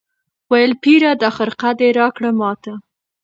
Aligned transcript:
ویل 0.51 0.71
پیره 0.83 1.11
دا 1.21 1.29
خرقه 1.37 1.69
دي 1.79 1.89
راکړه 1.99 2.31
ماته 2.39 2.73